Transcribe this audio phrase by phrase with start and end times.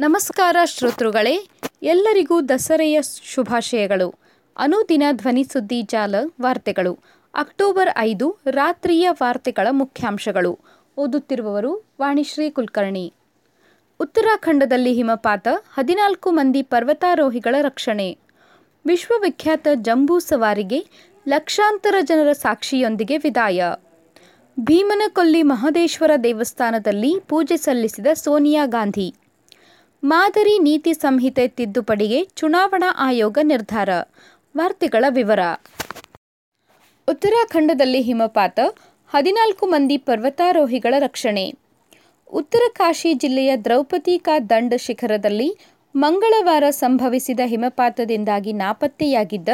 [0.00, 1.48] ನಮಸ್ಕಾರ ಶ್ರೋತೃಗಳೇ,
[1.82, 4.14] ಎಲ್ಲರಿಗೂ ದಸರೆಯ ಶುಭಾಶಯಗಳು.
[4.56, 6.98] ಅನುದಿನ ಧ್ವನಿ ಸುದ್ದಿ ಜಾಲ ವಾರ್ತೆಗಳು.
[7.34, 10.58] ಅಕ್ಟೋಬರ್ ಐದು, ರಾತ್ರಿಯ ವಾರ್ತೆಗಳ ಮುಖ್ಯಾಂಶಗಳು.
[10.96, 13.12] ಓದುತ್ತಿರುವವರು ವಾಣಿಶ್ರೀ ಕುಲಕರ್ಣಿ.
[14.00, 18.18] ಉತ್ತರಾಖಂಡದಲ್ಲಿ ಹಿಮಪಾತ, ಹದಿನಾಲ್ಕು ಮಂದಿ ಪರ್ವತಾರೋಹಿಗಳ ರಕ್ಷಣೆ.
[18.86, 20.86] ವಿಶ್ವವಿಖ್ಯಾತ ಜಂಬೂ ಸವಾರಿಗೆ
[21.28, 23.64] ಲಕ್ಷಾಂತರ ಜನರ ಸಾಕ್ಷಿಯೊಂದಿಗೆ ವಿದಾಯ.
[24.60, 29.14] ಭೀಮನಕೊಲ್ಲಿ ಮಹದೇಶ್ವರ ದೇವಸ್ಥಾನದಲ್ಲಿ ಪೂಜೆ ಸಲ್ಲಿಸಿದ ಸೋನಿಯಾ ಗಾಂಧಿ.
[30.02, 33.88] ಮಾದರಿ ನೀತಿ ಸಂಹಿತೆ ತಿದ್ದುಪಡಿಗೆ ಚುನಾವಣಾ ಆಯೋಗ ನಿರ್ಧಾರ.
[34.56, 35.40] ವಾರ್ತೆಗಳ ವಿವರ.
[37.08, 38.60] ಉತ್ತರಾಖಂಡದಲ್ಲಿ ಹಿಮಪಾತ,
[39.08, 41.54] ಹದಿನಾಲ್ಕು ಮಂದಿ ಪರ್ವತಾರೋಹಿಗಳ ರಕ್ಷಣೆ.
[42.32, 45.56] ಉತ್ತರ ಕಾಶಿ ಜಿಲ್ಲೆಯ ದ್ರೌಪದಿ ಕಾ ದಂಡ್ ಶಿಖರದಲ್ಲಿ
[45.96, 49.48] ಮಂಗಳವಾರ ಸಂಭವಿಸಿದ ಹಿಮಪಾತದಿಂದಾಗಿ ನಾಪತ್ತೆಯಾಗಿದ್ದ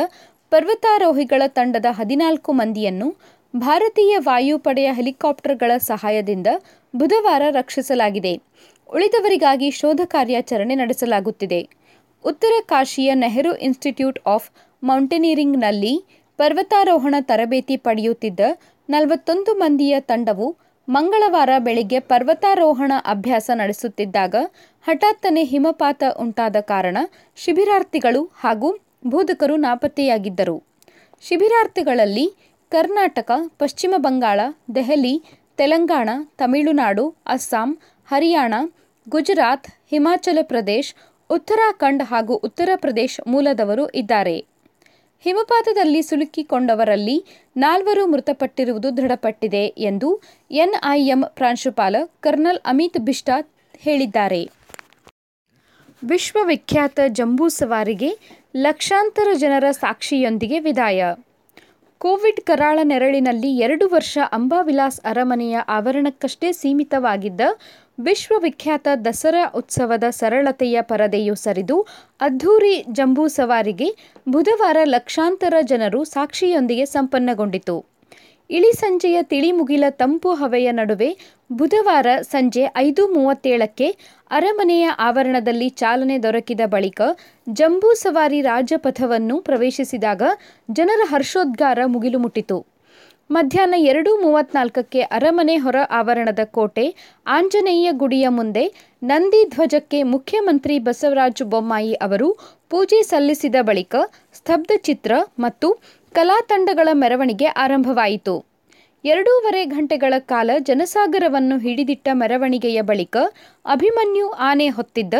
[0.50, 3.16] ಪರ್ವತಾರೋಹಿಗಳ ತಂಡದ ಹದಿನಾಲ್ಕು ಮಂದಿಯನ್ನು
[3.56, 6.46] ಭಾರತೀಯ ವಾಯುಪಡೆಯ ಹೆಲಿಕಾಪ್ಟರ್ಗಳ ಸಹಾಯದಿಂದ
[6.96, 8.40] ಬುಧವಾರ ರಕ್ಷಿಸಲಾಗಿದೆ.
[8.94, 11.68] ಉಳಿದವರಿಗಾಗಿ ಶೋಧ ಕಾರ್ಯಾಚರಣೆ ನಡೆಸಲಾಗುತ್ತಿದೆ.
[12.24, 14.50] ಉತ್ತರ ಕಾಶಿಯ ನೆಹರು ಇನ್ಸ್ಟಿಟ್ಯೂಟ್ ಆಫ್
[14.84, 16.04] ಮೌಂಟೇನಿಯರಿಂಗ್ನಲ್ಲಿ
[16.36, 18.40] ಪರ್ವತಾರೋಹಣ ತರಬೇತಿ ಪಡೆಯುತ್ತಿದ್ದ
[18.88, 20.56] ನಲವತ್ತೊಂದು ಮಂದಿಯ ತಂಡವು
[20.88, 24.34] ಮಂಗಳವಾರ ಬೆಳಿಗ್ಗೆ ಪರ್ವತಾರೋಹಣ ಅಭ್ಯಾಸ ನಡೆಸುತ್ತಿದ್ದಾಗ
[24.84, 26.98] ಹಠಾತ್ತನೆ ಹಿಮಪಾತ ಉಂಟಾದ ಕಾರಣ
[27.36, 28.70] ಶಿಬಿರಾರ್ಥಿಗಳು ಹಾಗೂ
[29.06, 30.62] ಬೋಧಕರು ನಾಪತ್ತೆಯಾಗಿದ್ದರು.
[31.20, 32.26] ಶಿಬಿರಾರ್ಥಿಗಳಲ್ಲಿ
[32.68, 34.40] ಕರ್ನಾಟಕ, ಪಶ್ಚಿಮ ಬಂಗಾಳ,
[34.74, 35.22] ದೆಹಲಿ,
[35.56, 38.54] ತೆಲಂಗಾಣ, ತಮಿಳುನಾಡು, ಅಸ್ಸಾಂ ಹರಿಯಾಣ,
[39.08, 40.94] ಗುಜರಾತ್, ಹಿಮಾಚಲ ಪ್ರದೇಶ್,
[41.30, 44.44] ಉತ್ತರಾಖಂಡ್ ಹಾಗೂ ಉತ್ತರ ಪ್ರದೇಶ್ ಮೂಲದವರು ಇದ್ದಾರೆ.
[45.20, 47.24] ಹಿಮಪಾತದಲ್ಲಿ ಸಿಲುಕಿಕೊಂಡವರಲ್ಲಿ
[47.56, 54.50] ನಾಲ್ವರು ಮೃತಪಟ್ಟಿರುವುದು ದೃಢಪಟ್ಟಿದೆ ಎಂದು ಎನ್ಐಎಂ ಪ್ರಾಂಶುಪಾಲ ಕರ್ನಲ್ ಅಮಿತ್ ಬಿಷ್ಟಾ ಹೇಳಿದ್ದಾರೆ.
[56.04, 58.18] ವಿಶ್ವವಿಖ್ಯಾತ ಜಂಬೂ ಸವಾರಿಗೆ
[58.56, 61.14] ಲಕ್ಷಾಂತರ ಜನರ ಸಾಕ್ಷಿಯೊಂದಿಗೆ ವಿದಾಯ.
[61.98, 67.40] ಕೋವಿಡ್ ಕರಾಳ ನೆರಳಿನಲ್ಲಿ ಎರಡು ವರ್ಷ ಅಂಬಾವಿಲಾಸ್ ಅರಮನೆಯ ಆವರಣಕ್ಕಷ್ಟೇ ಸೀಮಿತವಾಗಿದ್ದ
[67.98, 71.86] ವಿಶ್ವವಿಖ್ಯಾತ ದಸರಾ ಉತ್ಸವದ ಸರಳತೆಯ ಪರದೆಯು ಸರಿದು
[72.20, 73.88] ಅದ್ಧೂರಿ ಜಂಬೂ ಸವಾರಿಗೆ
[74.28, 77.76] ಬುಧವಾರ ಲಕ್ಷಾಂತರ ಜನರು ಸಾಕ್ಷಿಯೊಂದಿಗೆ ಸಂಪನ್ನಗೊಂಡಿತು.
[78.50, 81.08] ಇಳಿ ಸಂಜೆಯ ತಿಳಿಮುಗಿಲ ತಂಪು ಹವೆಯ ನಡುವೆ
[81.52, 83.88] ಬುಧವಾರ ಸಂಜೆ ಐದು ಮೂವತ್ತೇಳಕ್ಕೆ
[84.30, 87.00] ಅರಮನೆಯ ಆವರಣದಲ್ಲಿ ಚಾಲನೆ ದೊರಕಿದ ಬಳಿಕ
[87.52, 90.22] ಜಂಬೂ ಸವಾರಿ ರಾಜಪಥವನ್ನು ಪ್ರವೇಶಿಸಿದಾಗ
[90.72, 92.75] ಜನರ ಹರ್ಷೋದ್ಗಾರ ಮುಗಿಲು ಮುಟ್ಟಿತು.
[93.30, 96.84] ಮಧ್ಯಾಹ್ನ ಎರಡು ಮೂವತ್ನಾಲ್ಕಕ್ಕೆ ಅರಮನೆ ಹೊರ ಆವರಣದ ಕೋಟೆ,
[97.26, 98.64] ಆಂಜನೇಯ ಗುಡಿಯ ಮುಂದೆ
[99.02, 102.28] ನಂದಿ ಧ್ವಜಕ್ಕೆ ಮುಖ್ಯಮಂತ್ರಿ ಬಸವರಾಜ ಬೊಮ್ಮಾಯಿ ಅವರು
[102.68, 103.94] ಪೂಜೆ ಸಲ್ಲಿಸಿದ ಬಳಿಕ
[104.34, 105.70] ಸ್ತಬ್ಧ ಚಿತ್ರ ಮತ್ತು
[106.14, 108.34] ಕಲಾ ತಂಡಗಳ ಮೆರವಣಿಗೆ ಆರಂಭವಾಯಿತು.
[109.04, 113.16] ಎರಡೂವರೆ ಗಂಟೆಗಳ ಕಾಲ ಜನಸಾಗರವನ್ನು ಹಿಡಿದಿಟ್ಟ ಮೆರವಣಿಗೆಯ ಬಳಿಕ
[113.64, 115.14] ಅಭಿಮನ್ಯು ಆನೆ ಹೊತ್ತಿದ್ದ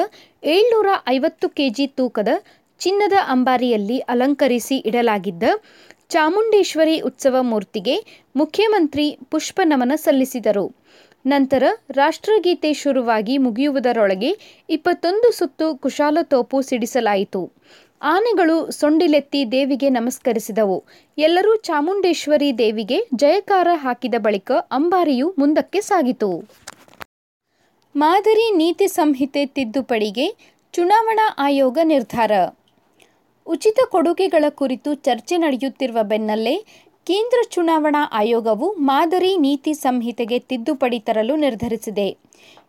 [0.45, 2.31] ಏಳ್ನೂರ ಐವತ್ತು ಕೆಜಿ ತೂಕದ
[2.81, 5.45] ಚಿನ್ನದ ಅಂಬಾರಿಯಲ್ಲಿ ಅಲಂಕರಿಸಿ ಇಡಲಾಗಿದ್ದ
[6.11, 7.95] ಚಾಮುಂಡೇಶ್ವರಿ ಉತ್ಸವ ಮೂರ್ತಿಗೆ
[8.37, 10.67] ಮುಖ್ಯಮಂತ್ರಿ ಪುಷ್ಪ ನಮನ ಸಲ್ಲಿಸಿದರು.
[11.27, 14.31] ನಂತರ ರಾಷ್ಟ್ರಗೀತೆ ಶುರುವಾಗಿ ಮುಗಿಯುವುದರೊಳಗೆ
[14.71, 17.53] ಇಪ್ಪತ್ತೊಂದು ಸುತ್ತು ಕುಶಾಲ ತೋಪು ಸಿಡಿಸಲಾಯಿತು.
[18.03, 20.85] ಆನೆಗಳು ಸೊಂಡಿಲೆತ್ತಿ ದೇವಿಗೆ ನಮಸ್ಕರಿಸಿದವು.
[21.19, 26.31] ಎಲ್ಲರೂ ಚಾಮುಂಡೇಶ್ವರಿ ದೇವಿಗೆ ಜಯಕಾರ ಹಾಕಿದ ಬಳಿಕ ಅಂಬಾರಿಯು ಮುಂದಕ್ಕೆ ಸಾಗಿತು.
[27.97, 30.29] ಮಾದರಿ ನೀತಿ ಸಂಹಿತೆ ತಿದ್ದುಪಡಿಗೆ
[30.73, 32.33] ಚುನಾವಣಾ ಆಯೋಗ ನಿರ್ಧಾರ.
[33.47, 36.55] ಉಚಿತ ಕೊಡುಗೆಗಳ ಕುರಿತು ಚರ್ಚೆ ನಡೆಯುತ್ತಿರುವ ಬೆನ್ನಲ್ಲೇ
[37.07, 42.09] ಕೇಂದ್ರ ಚುನಾವಣಾ ಆಯೋಗವು ಮಾದರಿ ನೀತಿ ಸಂಹಿತೆಗೆ ತಿದ್ದುಪಡಿ ತರಲು ನಿರ್ಧರಿಸಿದೆ.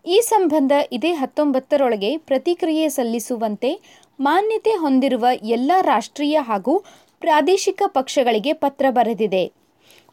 [0.06, 3.72] ಈ ಸಂಬಂಧ ಇದೇ ಹತ್ತೊಂಬತ್ತರೊಳಗೆ ಪ್ರತಿಕ್ರಿಯೆ ಸಲ್ಲಿಸುವಂತೆ
[4.20, 6.84] ಮಾನ್ಯತೆ ಹೊಂದಿರುವ ಎಲ್ಲ ರಾಷ್ಟ್ರೀಯ ಹಾಗೂ
[7.20, 9.44] ಪ್ರಾದೇಶಿಕ ಪಕ್ಷಗಳಿಗೆ ಪತ್ರ ಬರೆದಿದೆ.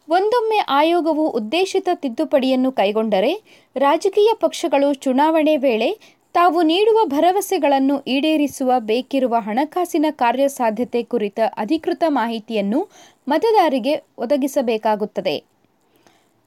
[0.09, 3.31] ಒಂದೊಮ್ಮೆ ಆಯೋಗವು ಉದ್ದೇಶಿತ ತಿದ್ದುಪಡಿಯನ್ನು ಕೈಗೊಂಡರೆ
[3.75, 5.89] ರಾಜಕೀಯ ಪಕ್ಷಗಳು ಚುನಾವಣೆ ವೇಳೆ
[6.35, 12.89] ತಾವು ನೀಡುವ ಭರವಸೆಗಳನ್ನು ಈಡೇರಿಸುವ ಬೇಕಿರುವ ಹಣಕಾಸಿನ ಕಾರ್ಯಸಾಧ್ಯತೆ ಕುರಿತ ಅಧಿಕೃತ ಮಾಹಿತಿಯನ್ನು
[13.27, 15.43] ಮತದಾರರಿಗೆ ಒದಗಿಸಬೇಕಾಗುತ್ತದೆ.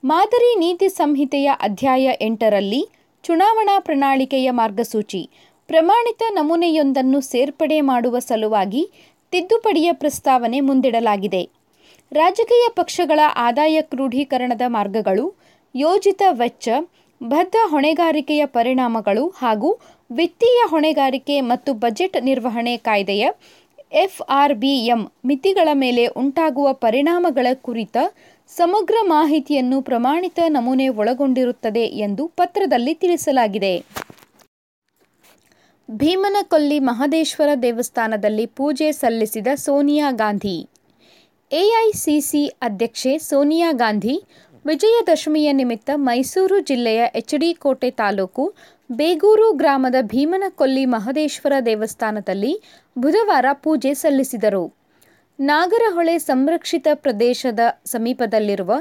[0.04, 2.88] ಮಾದರಿ ನೀತಿ ಸಂಹಿತೆಯ ಅಧ್ಯಾಯ ಎಂಟರಲ್ಲಿ
[3.22, 5.30] ಚುನಾವಣಾ ಪ್ರಣಾಳಿಕೆಯ ಮಾರ್ಗಸೂಚಿ,
[5.66, 8.90] ಪ್ರಮಾಣಿತ ನಮೂನೆಯೊಂದನ್ನು ಸೇರ್ಪಡೆ ಮಾಡುವ ಸಲುವಾಗಿ
[9.30, 11.48] ತಿದ್ದುಪಡಿಯ ಪ್ರಸ್ತಾವನೆ ಮುಂದಿಡಲಾಗಿದೆ.
[12.12, 15.34] ರಾಜಕೀಯ ಪಕ್ಷಗಳ ಆದಾಯ ಕ್ರೋಢೀಕರಣದ ಮಾರ್ಗಗಳು
[15.76, 16.68] ಯೋಜಿತ ವೆಚ್ಚ
[17.20, 19.70] ಬದ್ಧ ಹೊಣೆಗಾರಿಕೆಯ ಪರಿಣಾಮಗಳು ಹಾಗೂ
[20.10, 23.24] ವಿತ್ತೀಯ ಹೊಣೆಗಾರಿಕೆ ಮತ್ತು ಬಜೆಟ್ ನಿರ್ವಹಣೆ ಕಾಯ್ದೆಯ
[23.92, 27.96] ಎಫ್ಆರ್ಬಿಎಂ ಮಿತಿಗಳ ಮೇಲೆ ಉಂಟಾಗುವ ಪರಿಣಾಮಗಳ ಕುರಿತ
[28.48, 33.84] ಸಮಗ್ರ ಮಾಹಿತಿಯನ್ನು ಪ್ರಮಾಣಿತ ನಮೂನೆ ಒಳಗೊಂಡಿರುತ್ತದೆ ಎಂದು ಪತ್ರದಲ್ಲಿ ತಿಳಿಸಲಾಗಿದೆ.
[35.90, 40.68] ಭೀಮನಕೊಲ್ಲಿ ಮಹದೇಶ್ವರ ದೇವಸ್ಥಾನದಲ್ಲಿ ಪೂಜೆ ಸಲ್ಲಿಸಿದ ಸೋನಿಯಾ ಗಾಂಧಿ.
[41.52, 44.16] ಎಐಸಿಸಿ ಅಧ್ಯಕ್ಷೆ ಸೋನಿಯಾ ಗಾಂಧಿ
[44.66, 48.54] ವಿಜಯದಶಮಿಯ ನಿಮಿತ್ತ ಮೈಸೂರು ಜಿಲ್ಲೆಯ ಎಚ್ಡಿ ಕೋಟೆ ತಾಲೂಕು
[48.92, 52.62] ಬೇಗೂರು ಗ್ರಾಮದ ಭೀಮನಕೊಲ್ಲಿ ಮಹದೇಶ್ವರ ದೇವಸ್ಥಾನದಲ್ಲಿ
[52.98, 54.74] ಬುಧವಾರ ಪೂಜೆ ಸಲ್ಲಿಸಿದರು.
[55.40, 58.74] ನಾಗರಹೊಳೆ ಸಂರಕ್ಷಿತ ಪ್ರದೇಶದ ಸಮೀಪದಲ್ಲಿರುವ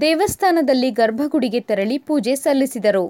[0.00, 3.06] ದೇವಸ್ಥಾನದಲ್ಲಿ ಗರ್ಭಗುಡಿಗೆ ತೆರಳಿ ಪೂಜೆ ಸಲ್ಲಿಸಿದರು.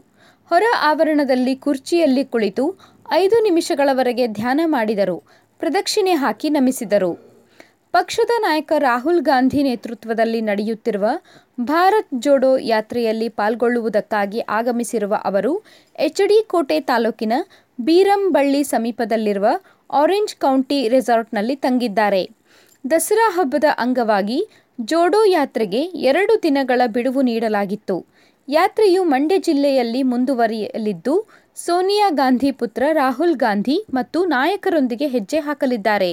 [0.49, 2.79] ಹೊರ ಆವರಣದಲ್ಲಿ ಕುರ್ಚಿಯಲ್ಲಿ ಕುಳಿತು
[3.12, 5.23] ಐದು ನಿಮಿಷಗಳವರೆಗೆ ಧ್ಯಾನ ಮಾಡಿದರು.
[5.59, 7.27] ಪ್ರದಕ್ಷಿಣೆ ಹಾಕಿ ನಮಿಸಿದರು.
[7.94, 11.06] ಪಕ್ಷದ ನಾಯಕ ರಾಹುಲ್ ಗಾಂಧಿ ನೇತೃತ್ವದಲ್ಲಿ ನಡೆಯುತ್ತಿರುವ
[11.61, 15.52] ಭಾರತ್ ಜೋಡೋ ಯಾತ್ರೆಯಲ್ಲಿ ಪಾಲ್ಗೊಳ್ಳುವುದಕ್ಕಾಗಿ ಆಗಮಿಸಿರುವ ಅವರು
[15.99, 17.32] ಎಚ್ಡಿ ಕೋಟೆ ತಾಲೂಕಿನ
[17.81, 19.46] ಬೀರಂಬಳ್ಳಿ ಸಮೀಪದಲ್ಲಿರುವ
[19.90, 22.23] ಆರೆಂಜ್ ಕೌಂಟಿ ರೆಸಾರ್ಟ್ನಲ್ಲಿ ತಂಗಿದ್ದಾರೆ.
[22.85, 24.38] ದಸರಾ ಹಬ್ಬದ ಅಂಗವಾಗಿ
[24.81, 27.96] ಜೋಡೋ ಯಾತ್ರೆಗೆ ಎರಡು ದಿನಗಳ ಬಿಡುವು ನೀಡಲಾಗಿತ್ತು.
[28.49, 31.14] ಯಾತ್ರೆಯು ಮಂಡ್ಯ ಜಿಲ್ಲೆಯಲ್ಲಿ ಮುಂದುವರಿಯಲಿದ್ದು,
[31.56, 36.12] ಸೋನಿಯಾ ಗಾಂಧಿ ಪುತ್ರ ರಾಹುಲ್ ಗಾಂಧಿ ಮತ್ತು ನಾಯಕರೊಂದಿಗೆ ಹೆಜ್ಜೆ ಹಾಕಲಿದ್ದಾರೆ.